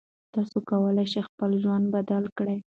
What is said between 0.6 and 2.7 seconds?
کولی شئ خپل ژوند بدل کړئ.